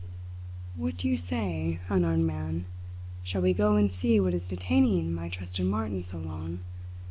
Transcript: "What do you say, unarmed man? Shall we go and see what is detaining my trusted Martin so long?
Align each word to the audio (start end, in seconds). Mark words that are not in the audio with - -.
"What 0.75 0.97
do 0.97 1.07
you 1.07 1.15
say, 1.15 1.79
unarmed 1.87 2.25
man? 2.25 2.65
Shall 3.21 3.43
we 3.43 3.53
go 3.53 3.75
and 3.75 3.91
see 3.91 4.19
what 4.19 4.33
is 4.33 4.47
detaining 4.47 5.13
my 5.13 5.29
trusted 5.29 5.67
Martin 5.67 6.01
so 6.01 6.17
long? 6.17 6.61